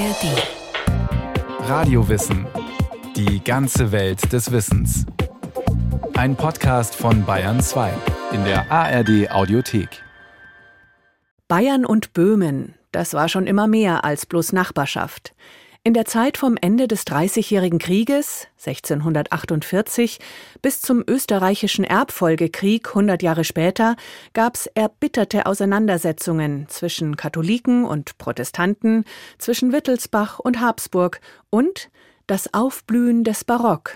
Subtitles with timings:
[0.00, 1.68] ARD.
[1.68, 2.46] Radiowissen.
[3.16, 5.04] Die ganze Welt des Wissens.
[6.14, 7.92] Ein Podcast von Bayern 2
[8.32, 10.02] in der ARD Audiothek.
[11.48, 15.34] Bayern und Böhmen, das war schon immer mehr als bloß Nachbarschaft.
[15.82, 20.18] In der Zeit vom Ende des Dreißigjährigen Krieges 1648
[20.60, 23.96] bis zum österreichischen Erbfolgekrieg 100 Jahre später
[24.34, 29.06] gab's erbitterte Auseinandersetzungen zwischen Katholiken und Protestanten,
[29.38, 31.88] zwischen Wittelsbach und Habsburg und
[32.26, 33.92] das Aufblühen des Barock,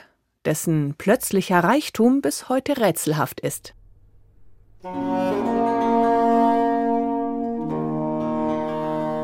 [0.47, 3.75] dessen plötzlicher Reichtum bis heute rätselhaft ist.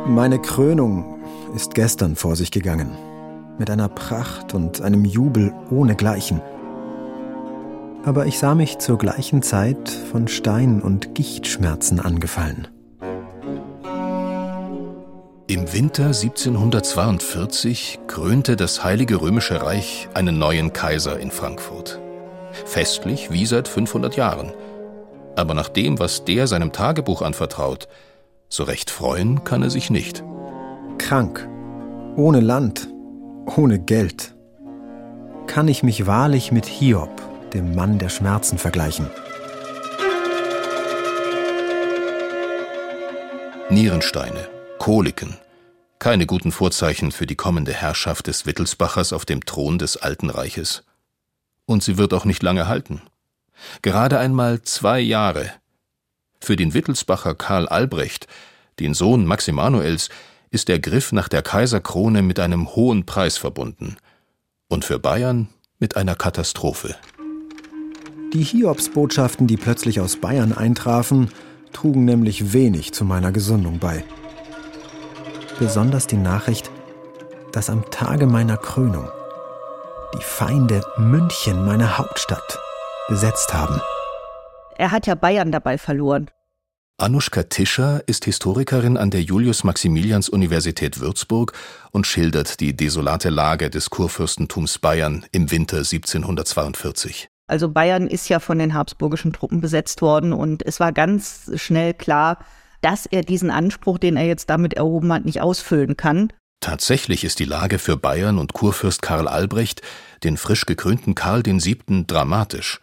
[0.07, 1.20] Meine Krönung
[1.55, 2.91] ist gestern vor sich gegangen,
[3.59, 6.41] mit einer Pracht und einem Jubel ohnegleichen.
[8.05, 12.69] Aber ich sah mich zur gleichen Zeit von Stein- und Gichtschmerzen angefallen.
[15.49, 22.01] Im Winter 1742 krönte das Heilige Römische Reich einen neuen Kaiser in Frankfurt.
[22.65, 24.53] Festlich wie seit 500 Jahren.
[25.37, 27.89] Aber nach dem, was der seinem Tagebuch anvertraut,
[28.49, 30.25] so recht freuen kann er sich nicht
[31.01, 31.49] krank,
[32.17, 32.89] ohne Land,
[33.57, 34.37] ohne Geld.
[35.47, 37.11] Kann ich mich wahrlich mit Hiob,
[37.53, 39.09] dem Mann der Schmerzen, vergleichen?
[43.71, 44.49] Nierensteine,
[44.79, 45.37] Koliken,
[45.99, 50.85] keine guten Vorzeichen für die kommende Herrschaft des Wittelsbachers auf dem Thron des Alten Reiches.
[51.65, 53.01] Und sie wird auch nicht lange halten.
[53.83, 55.51] Gerade einmal zwei Jahre.
[56.41, 58.27] Für den Wittelsbacher Karl Albrecht,
[58.79, 60.11] den Sohn Maximanuels,
[60.51, 63.97] ist der Griff nach der Kaiserkrone mit einem hohen Preis verbunden
[64.69, 65.49] und für Bayern
[65.79, 66.97] mit einer Katastrophe.
[68.33, 71.31] Die Hiobsbotschaften, die plötzlich aus Bayern eintrafen,
[71.73, 74.05] trugen nämlich wenig zu meiner Gesundung bei.
[75.59, 76.71] Besonders die Nachricht,
[77.53, 79.09] dass am Tage meiner Krönung
[80.15, 82.59] die Feinde München, meine Hauptstadt,
[83.09, 83.81] besetzt haben.
[84.77, 86.31] Er hat ja Bayern dabei verloren.
[87.01, 91.55] Anuschka Tischer ist Historikerin an der Julius-Maximilians-Universität Würzburg
[91.93, 97.31] und schildert die desolate Lage des Kurfürstentums Bayern im Winter 1742.
[97.47, 101.95] Also Bayern ist ja von den habsburgischen Truppen besetzt worden und es war ganz schnell
[101.95, 102.45] klar,
[102.83, 106.31] dass er diesen Anspruch, den er jetzt damit erhoben hat, nicht ausfüllen kann.
[106.61, 109.81] Tatsächlich ist die Lage für Bayern und Kurfürst Karl Albrecht,
[110.23, 112.83] den frisch gekrönten Karl VII., dramatisch.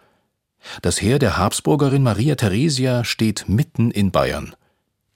[0.82, 4.56] Das Heer der Habsburgerin Maria Theresia steht mitten in Bayern.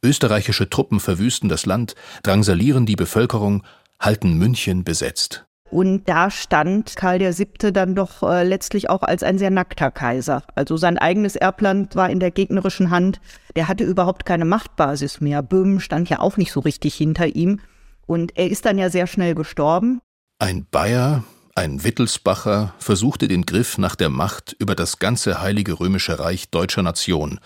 [0.03, 3.63] Österreichische Truppen verwüsten das Land, drangsalieren die Bevölkerung,
[3.99, 5.45] halten München besetzt.
[5.71, 7.71] Und da stand Karl VII.
[7.71, 10.43] dann doch äh, letztlich auch als ein sehr nackter Kaiser.
[10.53, 13.21] Also sein eigenes Erbland war in der gegnerischen Hand.
[13.55, 15.41] Der hatte überhaupt keine Machtbasis mehr.
[15.41, 17.61] Böhmen stand ja auch nicht so richtig hinter ihm.
[18.05, 20.01] Und er ist dann ja sehr schnell gestorben.
[20.39, 21.23] Ein Bayer,
[21.61, 26.81] ein Wittelsbacher versuchte den Griff nach der Macht über das ganze Heilige Römische Reich deutscher
[26.81, 27.39] Nation,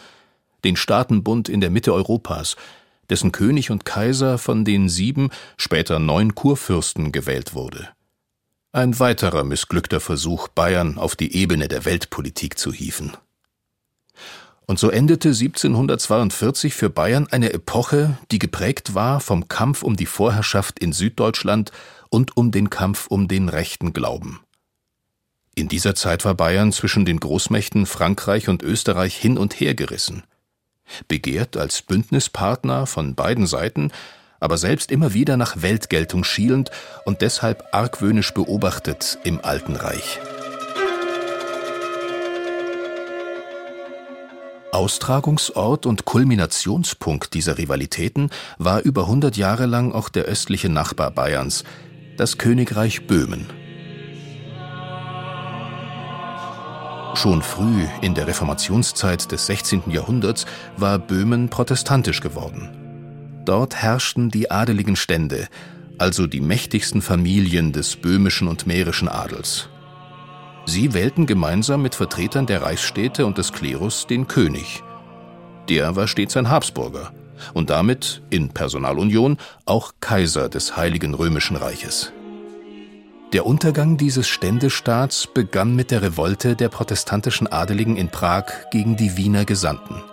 [0.64, 2.56] den Staatenbund in der Mitte Europas,
[3.10, 7.90] dessen König und Kaiser von den sieben, später neun Kurfürsten gewählt wurde.
[8.72, 13.18] Ein weiterer missglückter Versuch, Bayern auf die Ebene der Weltpolitik zu hieven.
[14.66, 20.06] Und so endete 1742 für Bayern eine Epoche, die geprägt war vom Kampf um die
[20.06, 21.74] Vorherrschaft in Süddeutschland
[22.16, 24.40] und um den Kampf um den rechten Glauben.
[25.54, 30.24] In dieser Zeit war Bayern zwischen den Großmächten Frankreich und Österreich hin und her gerissen.
[31.10, 33.92] Begehrt als Bündnispartner von beiden Seiten,
[34.40, 36.72] aber selbst immer wieder nach Weltgeltung schielend
[37.04, 40.22] und deshalb argwöhnisch beobachtet im Alten Reich.
[44.72, 51.64] Austragungsort und Kulminationspunkt dieser Rivalitäten war über hundert Jahre lang auch der östliche Nachbar Bayerns,
[52.18, 53.48] das Königreich Böhmen.
[57.16, 59.84] Schon früh in der Reformationszeit des 16.
[59.90, 60.46] Jahrhunderts
[60.78, 63.42] war Böhmen protestantisch geworden.
[63.46, 65.48] Dort herrschten die adeligen Stände,
[65.98, 69.70] also die mächtigsten Familien des böhmischen und mährischen Adels.
[70.66, 74.84] Sie wählten gemeinsam mit Vertretern der Reichsstädte und des Klerus den König.
[75.70, 77.12] Der war stets ein Habsburger–
[77.54, 82.12] und damit in Personalunion auch Kaiser des Heiligen Römischen Reiches.
[83.34, 89.18] Der Untergang dieses Ständestaats begann mit der Revolte der protestantischen Adeligen in Prag gegen die
[89.18, 90.04] Wiener Gesandten.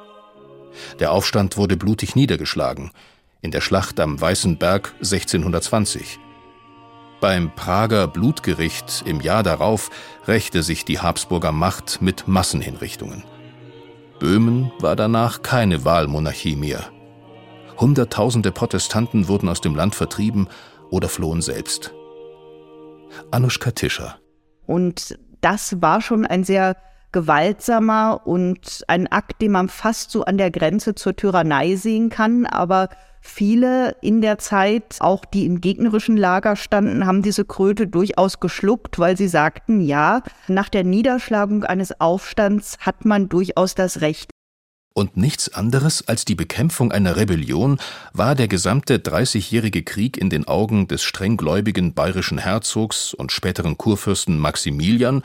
[0.99, 2.91] Der Aufstand wurde blutig niedergeschlagen
[3.43, 6.19] in der Schlacht am Weißen Berg 1620.
[7.21, 9.91] Beim Prager Blutgericht im Jahr darauf
[10.27, 13.25] rächte sich die Habsburger Macht mit Massenhinrichtungen.
[14.19, 16.91] Böhmen war danach keine Wahlmonarchie mehr.
[17.79, 20.49] Hunderttausende Protestanten wurden aus dem Land vertrieben
[20.91, 21.93] oder flohen selbst.
[23.31, 24.17] Anushka Tischer.
[24.67, 26.77] Und das war schon ein sehr
[27.13, 32.47] gewaltsamer und ein Akt, den man fast so an der Grenze zur Tyrannei sehen kann.
[32.47, 32.89] Aber
[33.21, 38.99] viele in der Zeit, auch die im gegnerischen Lager standen, haben diese Kröte durchaus geschluckt,
[38.99, 44.32] weil sie sagten, ja, nach der Niederschlagung eines Aufstands hat man durchaus das Recht.
[44.95, 47.79] Und nichts anderes als die Bekämpfung einer Rebellion
[48.13, 54.39] war der gesamte Dreißigjährige Krieg in den Augen des strenggläubigen bayerischen Herzogs und späteren Kurfürsten
[54.39, 55.23] Maximilian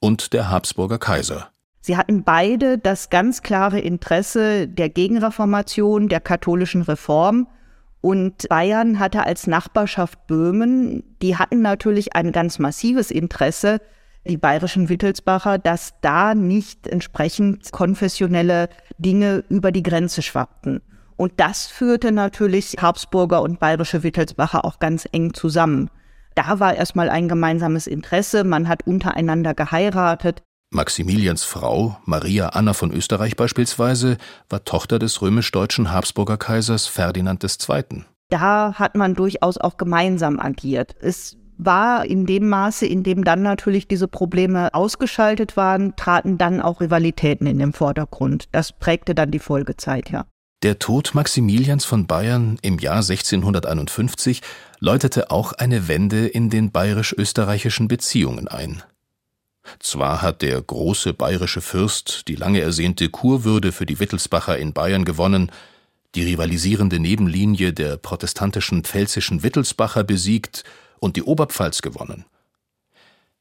[0.00, 1.50] und der Habsburger Kaiser.
[1.82, 7.46] Sie hatten beide das ganz klare Interesse der Gegenreformation, der katholischen Reform.
[8.02, 13.80] Und Bayern hatte als Nachbarschaft Böhmen, die hatten natürlich ein ganz massives Interesse,
[14.26, 18.68] die bayerischen Wittelsbacher, dass da nicht entsprechend konfessionelle
[18.98, 20.82] Dinge über die Grenze schwappten.
[21.16, 25.90] Und das führte natürlich Habsburger und bayerische Wittelsbacher auch ganz eng zusammen.
[26.34, 30.42] Da war erstmal ein gemeinsames Interesse, man hat untereinander geheiratet.
[30.72, 34.16] Maximilians Frau, Maria Anna von Österreich beispielsweise,
[34.48, 38.04] war Tochter des römisch-deutschen Habsburger Kaisers Ferdinand II.
[38.30, 40.94] Da hat man durchaus auch gemeinsam agiert.
[41.00, 46.60] Es war in dem Maße, in dem dann natürlich diese Probleme ausgeschaltet waren, traten dann
[46.60, 48.48] auch Rivalitäten in den Vordergrund.
[48.52, 50.26] Das prägte dann die Folgezeit, ja.
[50.62, 54.42] Der Tod Maximilians von Bayern im Jahr 1651
[54.78, 58.82] läutete auch eine Wende in den bayerisch-österreichischen Beziehungen ein.
[59.78, 65.06] Zwar hat der große bayerische Fürst die lange ersehnte Kurwürde für die Wittelsbacher in Bayern
[65.06, 65.50] gewonnen,
[66.14, 70.64] die rivalisierende Nebenlinie der protestantischen pfälzischen Wittelsbacher besiegt
[71.00, 72.24] und die Oberpfalz gewonnen.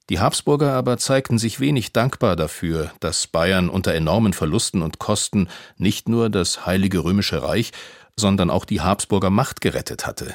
[0.10, 5.50] Die Habsburger aber zeigten sich wenig dankbar dafür, dass Bayern unter enormen Verlusten und Kosten
[5.78, 7.72] nicht nur das Heilige Römische Reich,
[8.16, 10.34] sondern auch die Habsburger Macht gerettet hatte.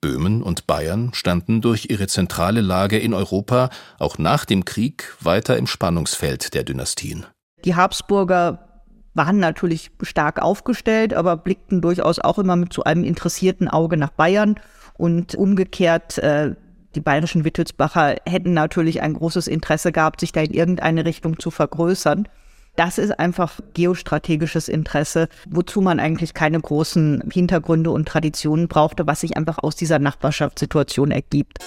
[0.00, 5.56] Böhmen und Bayern standen durch ihre zentrale Lage in Europa auch nach dem Krieg weiter
[5.58, 7.26] im Spannungsfeld der Dynastien.
[7.64, 8.82] Die Habsburger
[9.14, 14.10] waren natürlich stark aufgestellt, aber blickten durchaus auch immer mit so einem interessierten Auge nach
[14.10, 14.56] Bayern
[14.96, 16.54] und umgekehrt äh,
[16.94, 21.50] die bayerischen Wittelsbacher hätten natürlich ein großes Interesse gehabt, sich da in irgendeine Richtung zu
[21.50, 22.28] vergrößern.
[22.76, 29.20] Das ist einfach geostrategisches Interesse, wozu man eigentlich keine großen Hintergründe und Traditionen brauchte, was
[29.20, 31.58] sich einfach aus dieser Nachbarschaftssituation ergibt.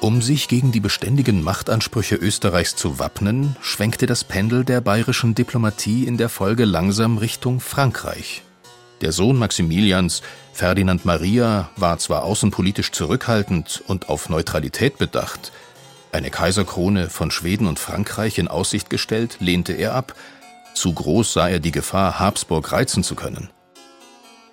[0.00, 6.04] Um sich gegen die beständigen Machtansprüche Österreichs zu wappnen, schwenkte das Pendel der bayerischen Diplomatie
[6.04, 8.42] in der Folge langsam Richtung Frankreich.
[9.00, 10.22] Der Sohn Maximilians,
[10.52, 15.52] Ferdinand Maria, war zwar außenpolitisch zurückhaltend und auf Neutralität bedacht,
[16.12, 20.14] eine Kaiserkrone von Schweden und Frankreich in Aussicht gestellt, lehnte er ab,
[20.74, 23.48] zu groß sah er die Gefahr, Habsburg reizen zu können.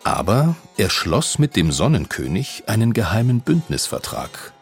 [0.06, 4.54] Aber er schloss mit dem Sonnenkönig einen geheimen Bündnisvertrag.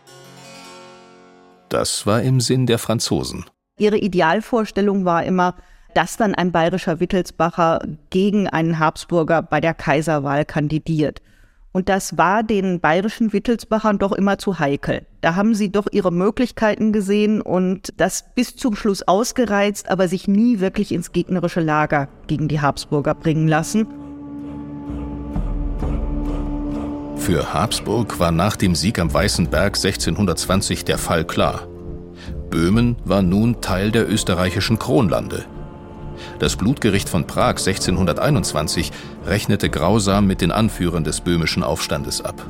[1.70, 3.46] Das war im Sinn der Franzosen.
[3.78, 5.56] Ihre Idealvorstellung war immer,
[5.94, 11.22] dass dann ein bayerischer Wittelsbacher gegen einen Habsburger bei der Kaiserwahl kandidiert.
[11.78, 15.06] Und das war den bayerischen Wittelsbachern doch immer zu heikel.
[15.22, 20.28] Da haben sie doch ihre Möglichkeiten gesehen und das bis zum Schluss ausgereizt, aber sich
[20.28, 23.86] nie wirklich ins gegnerische Lager gegen die Habsburger bringen lassen.
[27.18, 31.68] Für Habsburg war nach dem Sieg am Weißen Berg 1620 der Fall klar.
[32.50, 35.46] Böhmen war nun Teil der österreichischen Kronlande.
[36.40, 38.92] Das Blutgericht von Prag 1621
[39.26, 42.46] rechnete grausam mit den Anführern des böhmischen Aufstandes ab.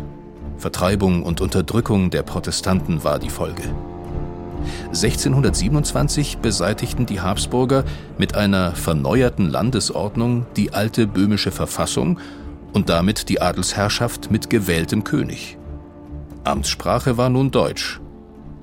[0.58, 3.64] Vertreibung und Unterdrückung der Protestanten war die Folge.
[4.88, 7.86] 1627 beseitigten die Habsburger
[8.18, 12.20] mit einer verneuerten Landesordnung die alte böhmische Verfassung
[12.74, 15.58] und damit die Adelsherrschaft mit gewähltem König.
[16.44, 18.02] Amtssprache war nun Deutsch.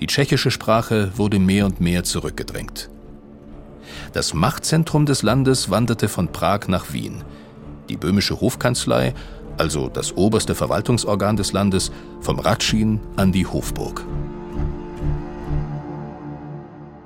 [0.00, 2.90] Die tschechische Sprache wurde mehr und mehr zurückgedrängt.
[4.12, 7.23] Das Machtzentrum des Landes wanderte von Prag nach Wien.
[7.88, 9.14] Die böhmische Hofkanzlei,
[9.58, 14.04] also das oberste Verwaltungsorgan des Landes, vom Ratschin an die Hofburg.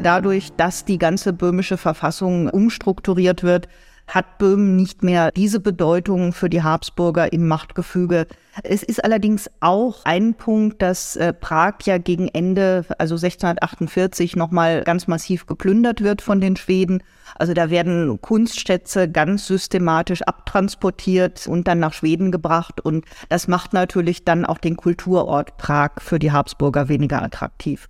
[0.01, 3.69] Dadurch, dass die ganze böhmische Verfassung umstrukturiert wird,
[4.09, 8.27] hat Böhmen nicht mehr diese Bedeutung für die Habsburger im Machtgefüge.
[8.65, 14.83] Es ist allerdings auch ein Punkt, dass äh, Prag ja gegen Ende, also 1648, nochmal
[14.83, 17.03] ganz massiv geplündert wird von den Schweden.
[17.37, 22.81] Also da werden Kunstschätze ganz systematisch abtransportiert und dann nach Schweden gebracht.
[22.81, 27.89] Und das macht natürlich dann auch den Kulturort Prag für die Habsburger weniger attraktiv.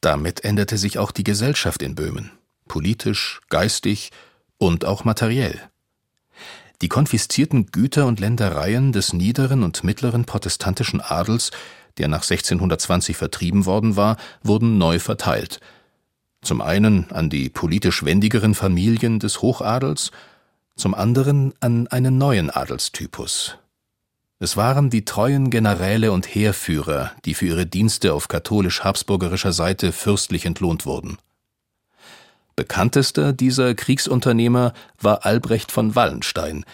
[0.00, 2.30] Damit änderte sich auch die Gesellschaft in Böhmen.
[2.68, 4.10] Politisch, geistig,
[4.58, 5.60] und auch materiell.
[6.82, 11.50] Die konfiszierten Güter und Ländereien des niederen und mittleren protestantischen Adels
[11.98, 15.60] der nach 1620 vertrieben worden war, wurden neu verteilt.
[16.40, 20.12] Zum einen an die politisch wendigeren Familien des Hochadels,
[20.76, 23.58] zum anderen an einen neuen Adelstypus.
[24.38, 30.46] Es waren die treuen Generäle und Heerführer, die für ihre Dienste auf katholisch-habsburgerischer Seite fürstlich
[30.46, 31.18] entlohnt wurden.
[32.58, 36.64] Bekanntester dieser Kriegsunternehmer war Albrecht von Wallenstein,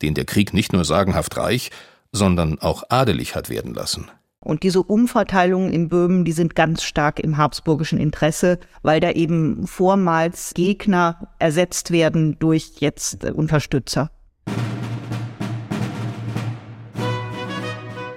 [0.00, 1.72] den der Krieg nicht nur sagenhaft reich,
[2.12, 4.08] sondern auch adelig hat werden lassen.
[4.38, 9.66] Und diese Umverteilungen in Böhmen, die sind ganz stark im habsburgischen Interesse, weil da eben
[9.66, 14.12] vormals Gegner ersetzt werden durch jetzt Unterstützer.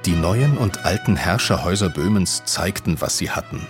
[0.05, 3.65] Die neuen und alten Herrscherhäuser Böhmens zeigten, was sie hatten.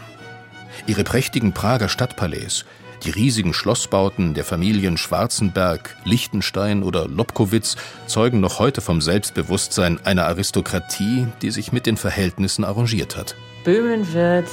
[0.85, 2.65] Ihre prächtigen Prager Stadtpalais,
[3.03, 7.75] die riesigen Schlossbauten der Familien Schwarzenberg, Liechtenstein oder Lobkowitz
[8.07, 13.35] zeugen noch heute vom Selbstbewusstsein einer Aristokratie, die sich mit den Verhältnissen arrangiert hat.
[13.63, 14.47] Böhmen wird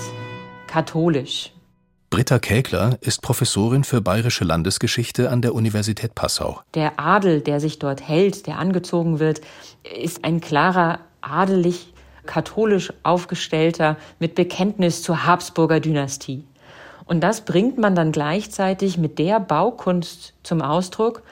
[0.66, 1.52] katholisch.
[2.10, 6.60] Britta Kägler ist Professorin für bayerische Landesgeschichte an der Universität Passau.
[6.74, 9.40] Der Adel, der sich dort hält, der angezogen wird,
[10.00, 11.92] ist ein klarer adelig
[12.26, 16.44] katholisch aufgestellter mit Bekenntnis zur Habsburger Dynastie.
[17.06, 21.22] Und das bringt man dann gleichzeitig mit der Baukunst zum Ausdruck,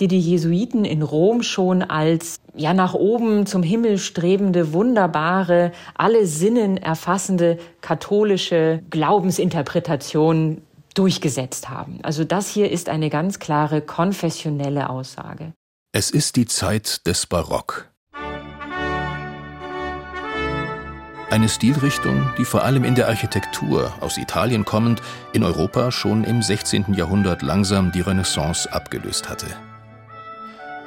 [0.00, 6.26] die die Jesuiten in Rom schon als ja nach oben zum Himmel strebende, wunderbare, alle
[6.26, 10.62] Sinnen erfassende katholische Glaubensinterpretation
[10.94, 12.00] durchgesetzt haben.
[12.02, 15.52] Also das hier ist eine ganz klare konfessionelle Aussage.
[15.92, 17.91] Es ist die Zeit des Barock.
[21.32, 25.00] Eine Stilrichtung, die vor allem in der Architektur, aus Italien kommend,
[25.32, 26.92] in Europa schon im 16.
[26.92, 29.46] Jahrhundert langsam die Renaissance abgelöst hatte.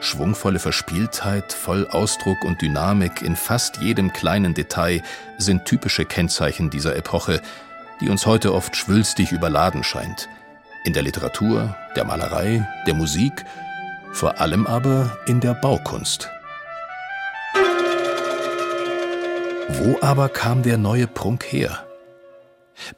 [0.01, 5.01] Schwungvolle Verspieltheit, voll Ausdruck und Dynamik in fast jedem kleinen Detail
[5.39, 7.41] sind typische Kennzeichen dieser Epoche,
[7.99, 10.29] die uns heute oft schwülstig überladen scheint.
[10.83, 13.45] In der Literatur, der Malerei, der Musik,
[14.11, 16.29] vor allem aber in der Baukunst.
[19.67, 21.85] Wo aber kam der neue Prunk her?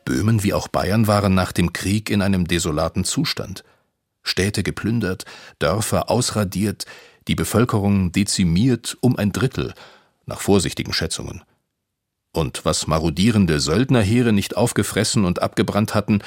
[0.04, 3.64] Böhmen wie auch Bayern waren nach dem Krieg in einem desolaten Zustand.
[4.22, 5.24] Städte geplündert,
[5.60, 6.86] Dörfer ausradiert,
[7.28, 9.74] die Bevölkerung dezimiert um ein Drittel,
[10.26, 11.44] nach vorsichtigen Schätzungen.
[12.34, 16.20] Und was marodierende Söldnerheere nicht aufgefressen und abgebrannt hatten,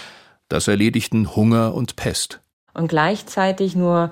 [0.49, 2.41] das erledigten Hunger und Pest.
[2.73, 4.11] Und gleichzeitig nur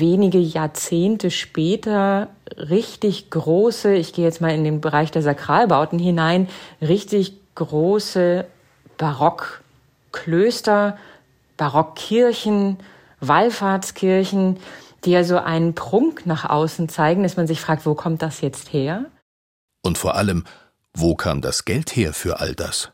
[0.00, 6.48] wenige Jahrzehnte später richtig große, ich gehe jetzt mal in den Bereich der Sakralbauten hinein,
[6.80, 8.46] richtig große
[8.98, 10.98] Barockklöster,
[11.56, 12.78] Barockkirchen,
[13.20, 14.58] Wallfahrtskirchen,
[15.04, 18.40] die ja so einen Prunk nach außen zeigen, dass man sich fragt, wo kommt das
[18.40, 19.06] jetzt her?
[19.82, 20.44] Und vor allem,
[20.94, 22.92] wo kam das Geld her für all das?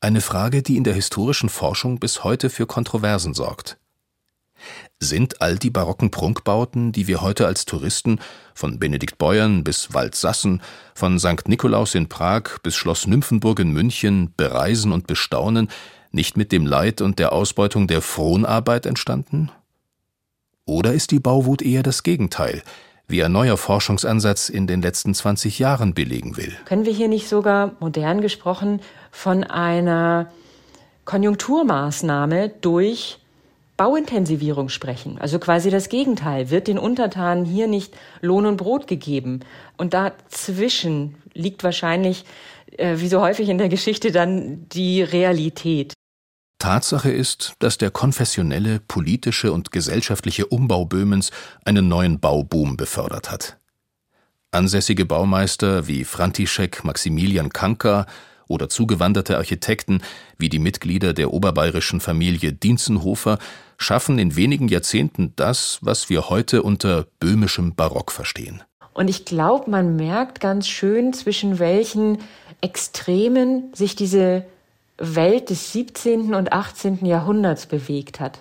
[0.00, 3.78] Eine Frage, die in der historischen Forschung bis heute für Kontroversen sorgt.
[5.00, 8.18] Sind all die barocken Prunkbauten, die wir heute als Touristen
[8.52, 10.60] von Benedikt Beuern bis Waldsassen,
[10.92, 11.46] von St.
[11.46, 15.68] Nikolaus in Prag bis Schloss Nymphenburg in München bereisen und bestaunen,
[16.10, 19.52] nicht mit dem Leid und der Ausbeutung der Fronarbeit entstanden?
[20.64, 22.62] Oder ist die Bauwut eher das Gegenteil,
[23.06, 26.56] wie ein neuer Forschungsansatz in den letzten 20 Jahren belegen will?
[26.64, 28.80] Können wir hier nicht sogar, modern gesprochen,
[29.12, 30.32] von einer
[31.04, 33.20] Konjunkturmaßnahme durch
[33.78, 35.18] Bauintensivierung sprechen.
[35.18, 36.50] Also quasi das Gegenteil.
[36.50, 39.40] Wird den Untertanen hier nicht Lohn und Brot gegeben?
[39.78, 42.24] Und dazwischen liegt wahrscheinlich,
[42.76, 45.94] äh, wie so häufig in der Geschichte, dann die Realität.
[46.58, 51.30] Tatsache ist, dass der konfessionelle, politische und gesellschaftliche Umbau Böhmens
[51.64, 53.58] einen neuen Bauboom befördert hat.
[54.50, 58.06] Ansässige Baumeister wie František Maximilian Kanka
[58.48, 60.02] oder zugewanderte Architekten
[60.36, 63.38] wie die Mitglieder der oberbayerischen Familie Dienzenhofer
[63.78, 68.62] schaffen in wenigen Jahrzehnten das, was wir heute unter böhmischem Barock verstehen.
[68.92, 72.18] Und ich glaube, man merkt ganz schön, zwischen welchen
[72.60, 74.44] Extremen sich diese
[74.98, 76.34] Welt des 17.
[76.34, 77.06] und 18.
[77.06, 78.40] Jahrhunderts bewegt hat.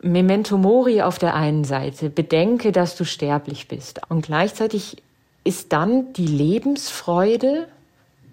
[0.00, 4.00] Memento Mori auf der einen Seite, bedenke, dass du sterblich bist.
[4.08, 5.02] Und gleichzeitig
[5.42, 7.66] ist dann die Lebensfreude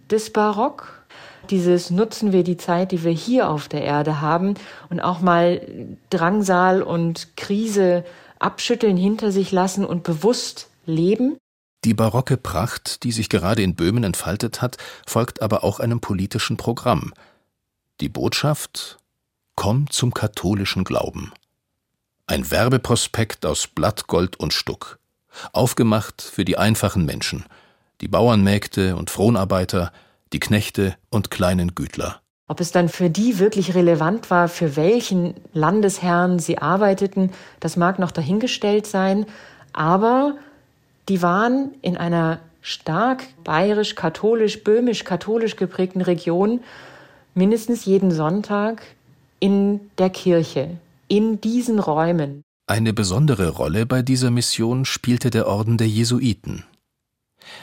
[0.09, 0.96] des Barock
[1.51, 4.55] dieses nutzen wir die Zeit, die wir hier auf der Erde haben
[4.89, 5.61] und auch mal
[6.09, 8.03] Drangsal und Krise
[8.39, 11.37] abschütteln, hinter sich lassen und bewusst leben.
[11.83, 16.57] Die barocke Pracht, die sich gerade in Böhmen entfaltet hat, folgt aber auch einem politischen
[16.57, 17.13] Programm.
[18.01, 18.97] Die Botschaft
[19.59, 21.33] Komm zum katholischen Glauben.
[22.27, 24.99] Ein Werbeprospekt aus Blattgold und Stuck.
[25.51, 27.43] Aufgemacht für die einfachen Menschen,
[27.99, 29.91] die Bauernmägde und Fronarbeiter,
[30.33, 32.21] die Knechte und kleinen Gütler.
[32.47, 37.99] Ob es dann für die wirklich relevant war, für welchen Landesherrn sie arbeiteten, das mag
[37.99, 39.25] noch dahingestellt sein,
[39.73, 40.35] aber
[41.09, 46.61] die waren in einer stark bayerisch, katholisch, böhmisch, katholisch geprägten Region
[47.33, 48.81] mindestens jeden Sonntag
[49.39, 52.41] in der Kirche, in diesen Räumen.
[52.65, 56.65] Eine besondere Rolle bei dieser Mission spielte der Orden der Jesuiten.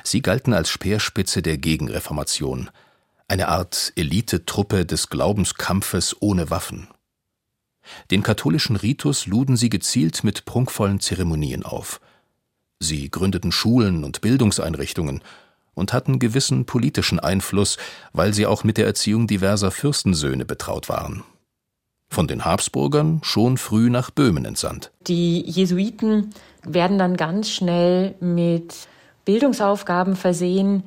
[0.03, 2.71] Sie galten als Speerspitze der Gegenreformation,
[3.29, 6.89] eine Art Elitetruppe des Glaubenskampfes ohne Waffen.
[8.11, 12.01] Den katholischen Ritus luden sie gezielt mit prunkvollen Zeremonien auf.
[12.81, 15.23] Sie gründeten Schulen und Bildungseinrichtungen
[15.75, 17.77] und hatten gewissen politischen Einfluss,
[18.13, 21.25] weil sie auch mit der Erziehung diverser Fürstensöhne betraut waren
[22.15, 24.93] von den Habsburgern schon früh nach Böhmen entsandt.
[25.07, 26.31] Die Jesuiten
[26.63, 28.89] werden dann ganz schnell mit
[29.25, 30.85] Bildungsaufgaben versehen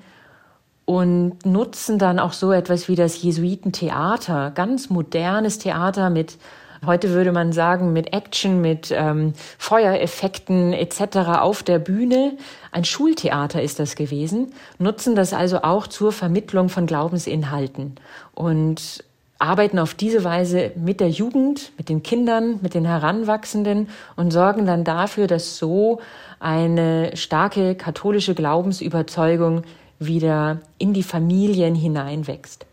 [0.86, 6.38] und nutzen dann auch so etwas wie das Jesuitentheater, ganz modernes Theater mit
[6.86, 11.18] Heute würde man sagen, mit Action, mit ähm, Feuereffekten etc.
[11.40, 12.38] auf der Bühne.
[12.72, 17.96] Ein Schultheater ist das gewesen, nutzen das also auch zur Vermittlung von Glaubensinhalten.
[18.36, 19.04] Und
[19.40, 24.66] arbeiten auf diese Weise mit der Jugend, mit den Kindern, mit den Heranwachsenden und sorgen
[24.66, 26.00] dann dafür, dass so
[26.40, 29.64] eine starke katholische Glaubensüberzeugung
[30.00, 32.66] wieder in die Familien hineinwächst.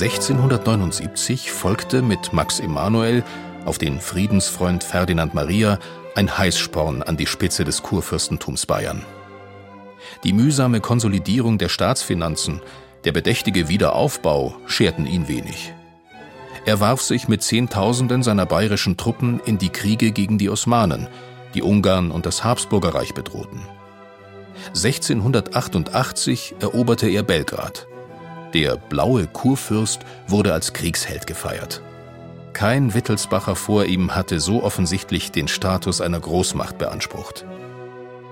[0.00, 3.22] 1679 folgte mit Max Emanuel
[3.64, 5.78] auf den Friedensfreund Ferdinand Maria
[6.16, 9.04] ein Heißsporn an die Spitze des Kurfürstentums Bayern.
[10.24, 12.60] Die mühsame Konsolidierung der Staatsfinanzen,
[13.04, 15.74] der bedächtige Wiederaufbau scherten ihn wenig.
[16.66, 21.08] Er warf sich mit Zehntausenden seiner bayerischen Truppen in die Kriege gegen die Osmanen,
[21.54, 23.60] die Ungarn und das Habsburgerreich bedrohten.
[24.68, 27.86] 1688 eroberte er Belgrad.
[28.54, 31.82] Der blaue Kurfürst wurde als Kriegsheld gefeiert.
[32.54, 37.44] Kein Wittelsbacher vor ihm hatte so offensichtlich den Status einer Großmacht beansprucht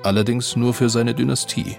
[0.04, 1.76] allerdings nur für seine Dynastie.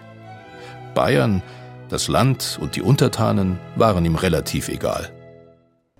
[0.94, 1.42] Bayern,
[1.90, 5.12] das Land und die Untertanen waren ihm relativ egal.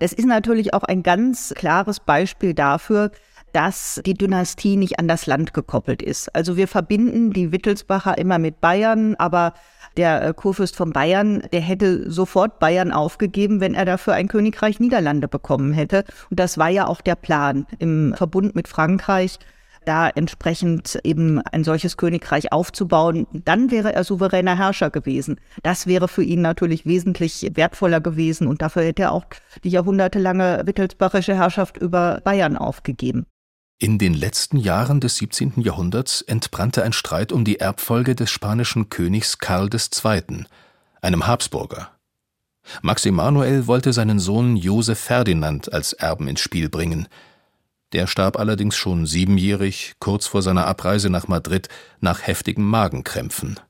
[0.00, 3.10] Es ist natürlich auch ein ganz klares Beispiel dafür,
[3.52, 6.34] dass die Dynastie nicht an das Land gekoppelt ist.
[6.34, 9.54] Also wir verbinden die Wittelsbacher immer mit Bayern, aber
[9.96, 14.80] der äh, Kurfürst von Bayern, der hätte sofort Bayern aufgegeben, wenn er dafür ein Königreich
[14.80, 16.04] Niederlande bekommen hätte.
[16.30, 19.38] Und das war ja auch der Plan im Verbund mit Frankreich
[19.84, 25.40] da entsprechend eben ein solches Königreich aufzubauen, dann wäre er souveräner Herrscher gewesen.
[25.62, 29.24] Das wäre für ihn natürlich wesentlich wertvoller gewesen und dafür hätte er auch
[29.62, 33.26] die jahrhundertelange wittelsbachische Herrschaft über Bayern aufgegeben.
[33.78, 35.54] In den letzten Jahren des 17.
[35.56, 40.44] Jahrhunderts entbrannte ein Streit um die Erbfolge des spanischen Königs Karl II.,
[41.02, 41.90] einem Habsburger.
[42.80, 47.08] Max Emanuel wollte seinen Sohn Josef Ferdinand als Erben ins Spiel bringen–
[47.92, 51.68] der starb allerdings schon siebenjährig, kurz vor seiner Abreise nach Madrid,
[52.00, 53.60] nach heftigen Magenkrämpfen.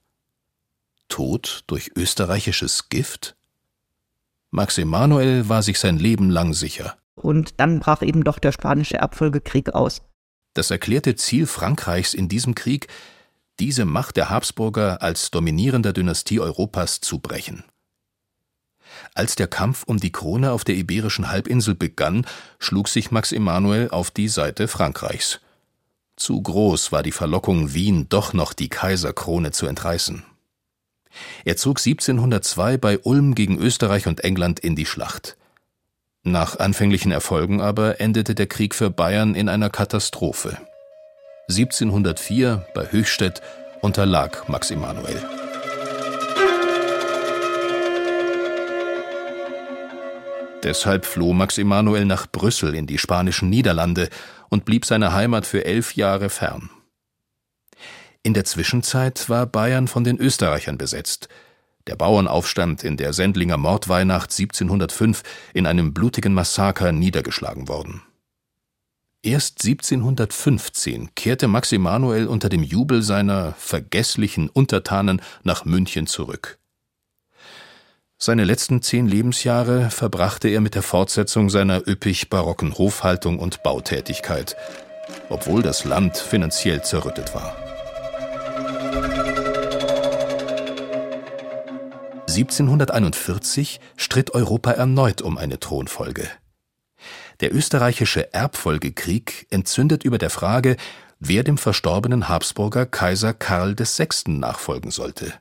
[1.09, 3.37] Tod durch österreichisches Gift?
[4.50, 6.96] Max Emanuel war sich sein Leben lang sicher.
[7.14, 10.03] Und dann brach eben doch der spanische Erbfolgekrieg aus.
[10.55, 12.88] Das erklärte Ziel Frankreichs in diesem Krieg,
[13.61, 17.64] diese Macht der Habsburger als dominierender Dynastie Europas zu brechen.
[19.14, 22.26] Als der Kampf um die Krone auf der Iberischen Halbinsel begann,
[22.59, 25.40] schlug sich Max Emanuel auf die Seite Frankreichs.
[26.16, 30.24] Zu groß war die Verlockung, Wien doch noch die Kaiserkrone zu entreißen.
[31.44, 35.37] Er zog 1702 bei Ulm gegen Österreich und England in die Schlacht.
[36.22, 40.57] Nach anfänglichen Erfolgen aber endete der Krieg für Bayern in einer Katastrophe.
[41.48, 43.42] 1704 bei Höchstädt
[43.83, 45.43] unterlag Max Emanuel.
[50.64, 54.09] Deshalb floh Max Emanuel nach Brüssel in die spanischen Niederlande
[54.48, 56.70] und blieb seiner Heimat für elf Jahre fern.
[58.22, 61.29] In der Zwischenzeit war Bayern von den Österreichern besetzt.
[61.87, 65.22] Der Bauernaufstand in der Sendlinger Mordweihnacht 1705
[65.53, 68.00] in einem blutigen Massaker niedergeschlagen worden.
[69.22, 76.59] Erst 1715 kehrte Max Emanuel unter dem Jubel seiner vergesslichen Untertanen nach München zurück.
[78.16, 84.57] Seine letzten zehn Lebensjahre verbrachte er mit der Fortsetzung seiner üppig barocken Hofhaltung und Bautätigkeit,
[85.29, 87.57] obwohl das Land finanziell zerrüttet war.
[92.29, 96.29] 1741 stritt Europa erneut um eine Thronfolge.
[97.40, 100.77] Der österreichische Erbfolgekrieg entzündet über der Frage,
[101.20, 104.09] wer dem verstorbenen Habsburger Kaiser Karl VI.
[104.33, 105.35] nachfolgen sollte.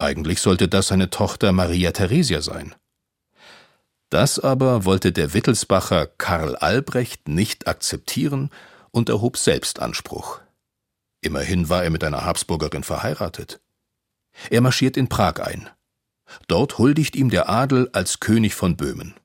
[0.00, 2.74] Eigentlich sollte das seine Tochter Maria Theresia sein.
[4.08, 8.48] Das aber wollte der Wittelsbacher Karl Albrecht nicht akzeptieren
[8.92, 10.40] und erhob selbst Anspruch.
[11.20, 13.60] Immerhin war er mit einer Habsburgerin verheiratet.
[14.48, 15.68] Er marschiert in Prag ein.
[16.48, 19.19] Dort huldigt ihm der Adel als König von Böhmen.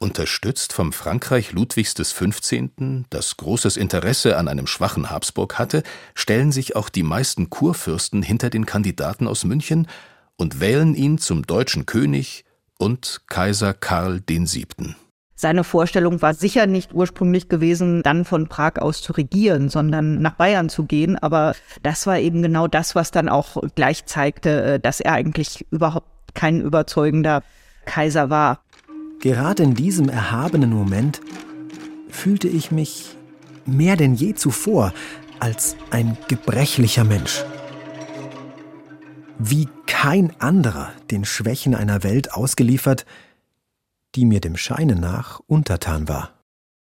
[0.00, 2.70] Unterstützt vom Frankreich Ludwigs XV.,
[3.10, 5.82] das großes Interesse an einem schwachen Habsburg hatte,
[6.14, 9.88] stellen sich auch die meisten Kurfürsten hinter den Kandidaten aus München
[10.36, 12.44] und wählen ihn zum deutschen König
[12.78, 14.94] und Kaiser Karl VII.
[15.40, 20.34] Seine Vorstellung war sicher nicht ursprünglich gewesen, dann von Prag aus zu regieren, sondern nach
[20.34, 21.16] Bayern zu gehen.
[21.16, 25.64] Aber das war eben genau das, was dann auch gleich zeigte, äh, dass er eigentlich
[25.70, 27.44] überhaupt kein überzeugender
[27.84, 28.64] Kaiser war.
[29.20, 31.20] Gerade in diesem erhabenen Moment
[32.08, 33.16] fühlte ich mich
[33.66, 34.92] mehr denn je zuvor
[35.40, 37.44] als ein gebrechlicher Mensch.
[39.38, 43.06] Wie kein anderer den Schwächen einer Welt ausgeliefert,
[44.14, 46.32] die mir dem Scheine nach untertan war.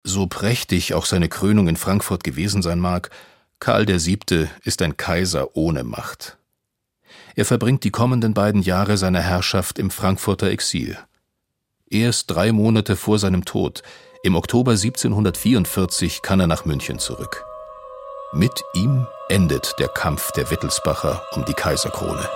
[0.04, 3.10] So prächtig auch seine Krönung in Frankfurt gewesen sein mag,
[3.58, 4.48] Karl VII.
[4.64, 6.38] ist ein Kaiser ohne Macht.
[7.34, 10.96] Er verbringt die kommenden beiden Jahre seiner Herrschaft im Frankfurter Exil.
[11.92, 13.82] Erst drei Monate vor seinem Tod,
[14.22, 17.44] im Oktober 1744, kann er nach München zurück.
[18.32, 22.28] Mit ihm endet der Kampf der Wittelsbacher um die Kaiserkrone.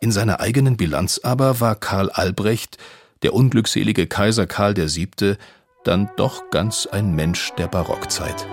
[0.00, 2.78] In seiner eigenen Bilanz aber war Karl Albrecht,
[3.22, 5.36] der unglückselige Kaiser Karl VII.,
[5.84, 8.48] dann doch ganz ein Mensch der Barockzeit.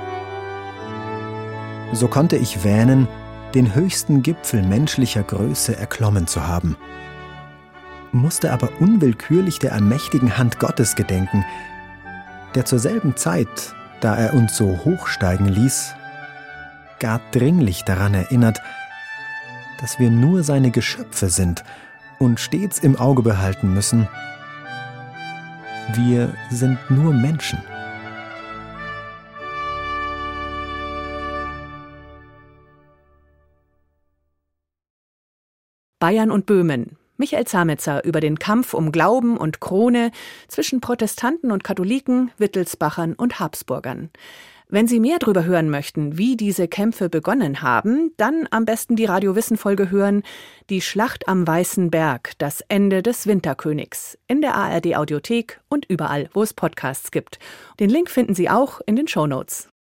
[1.93, 3.07] So konnte ich wähnen,
[3.55, 6.77] den höchsten Gipfel menschlicher Größe erklommen zu haben,
[8.11, 11.45] musste aber unwillkürlich der allmächtigen Hand Gottes gedenken,
[12.55, 15.93] der zur selben Zeit, da er uns so hochsteigen ließ,
[16.99, 18.61] gar dringlich daran erinnert,
[19.79, 21.63] dass wir nur seine Geschöpfe sind
[22.17, 24.07] und stets im Auge behalten müssen,
[25.93, 27.59] wir sind nur Menschen.
[35.99, 36.97] Bayern und Böhmen.
[37.19, 40.11] Michael Zametzer über den Kampf um Glauben und Krone
[40.47, 44.09] zwischen Protestanten und Katholiken, Wittelsbachern und Habsburgern.
[44.69, 49.03] Wenn Sie mehr darüber hören möchten, wie diese Kämpfe begonnen haben, dann am besten die
[49.03, 50.23] Radio Wissen Folge hören,
[50.69, 56.29] die Schlacht am Weißen Berg, das Ende des Winterkönigs, in der ARD Audiothek und überall,
[56.33, 57.37] wo es Podcasts gibt.
[57.81, 59.67] Den Link finden Sie auch in den Show Notes.